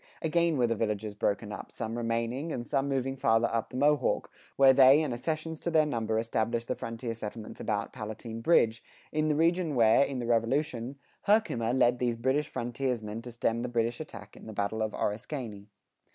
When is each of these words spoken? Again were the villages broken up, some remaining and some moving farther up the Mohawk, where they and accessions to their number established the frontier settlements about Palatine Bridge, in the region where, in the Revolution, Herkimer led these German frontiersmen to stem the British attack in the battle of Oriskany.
Again 0.23 0.57
were 0.57 0.65
the 0.65 0.75
villages 0.75 1.13
broken 1.13 1.51
up, 1.51 1.71
some 1.71 1.95
remaining 1.95 2.51
and 2.51 2.67
some 2.67 2.89
moving 2.89 3.15
farther 3.15 3.47
up 3.53 3.69
the 3.69 3.77
Mohawk, 3.77 4.31
where 4.55 4.73
they 4.73 5.03
and 5.03 5.13
accessions 5.13 5.59
to 5.59 5.69
their 5.69 5.85
number 5.85 6.17
established 6.17 6.69
the 6.69 6.75
frontier 6.75 7.13
settlements 7.13 7.61
about 7.61 7.93
Palatine 7.93 8.41
Bridge, 8.41 8.83
in 9.11 9.27
the 9.27 9.35
region 9.35 9.75
where, 9.75 10.01
in 10.01 10.17
the 10.17 10.25
Revolution, 10.25 10.95
Herkimer 11.27 11.71
led 11.71 11.99
these 11.99 12.17
German 12.17 12.41
frontiersmen 12.41 13.21
to 13.21 13.31
stem 13.31 13.61
the 13.61 13.69
British 13.69 13.99
attack 13.99 14.35
in 14.35 14.47
the 14.47 14.53
battle 14.53 14.81
of 14.81 14.93
Oriskany. 14.93 15.67